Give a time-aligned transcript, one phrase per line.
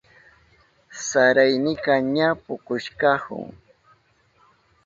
[1.07, 3.49] Saraynika ña pukushka kahun.